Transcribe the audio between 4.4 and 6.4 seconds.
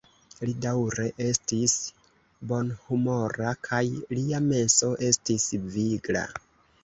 menso estis vigla.